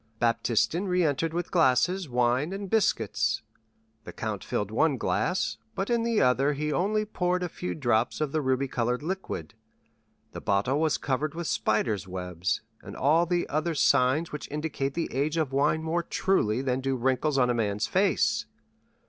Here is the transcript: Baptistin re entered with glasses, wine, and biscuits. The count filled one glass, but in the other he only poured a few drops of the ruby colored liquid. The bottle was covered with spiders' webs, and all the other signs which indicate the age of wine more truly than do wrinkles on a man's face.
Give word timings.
Baptistin 0.19 0.87
re 0.87 1.03
entered 1.05 1.31
with 1.31 1.51
glasses, 1.51 2.09
wine, 2.09 2.53
and 2.53 2.71
biscuits. 2.71 3.43
The 4.03 4.11
count 4.11 4.43
filled 4.43 4.71
one 4.71 4.97
glass, 4.97 5.57
but 5.75 5.91
in 5.91 6.01
the 6.01 6.19
other 6.19 6.53
he 6.53 6.73
only 6.73 7.05
poured 7.05 7.43
a 7.43 7.47
few 7.47 7.75
drops 7.75 8.19
of 8.19 8.31
the 8.31 8.41
ruby 8.41 8.67
colored 8.67 9.03
liquid. 9.03 9.53
The 10.31 10.41
bottle 10.41 10.81
was 10.81 10.97
covered 10.97 11.35
with 11.35 11.45
spiders' 11.45 12.07
webs, 12.07 12.61
and 12.81 12.95
all 12.97 13.27
the 13.27 13.47
other 13.47 13.75
signs 13.75 14.31
which 14.31 14.49
indicate 14.49 14.95
the 14.95 15.13
age 15.13 15.37
of 15.37 15.51
wine 15.53 15.83
more 15.83 16.01
truly 16.01 16.63
than 16.63 16.81
do 16.81 16.95
wrinkles 16.95 17.37
on 17.37 17.51
a 17.51 17.53
man's 17.53 17.85
face. 17.85 18.47